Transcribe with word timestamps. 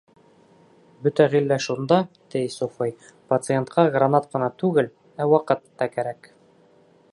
—Бөтә 1.07 1.27
ғиллә 1.33 1.57
шунда,— 1.65 1.99
ти 2.35 2.41
суфый,— 2.55 2.95
пациентҡа 3.33 3.85
гранат 3.97 4.27
ҡына 4.35 4.51
түгел, 4.63 4.93
ә 5.25 5.31
ваҡыт 5.35 5.65
та 5.83 5.93
кәрәк. 5.99 6.35